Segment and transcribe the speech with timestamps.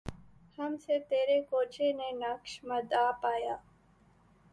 [0.57, 3.55] ہم سے تیرے کوچے نے نقش مدعا پایا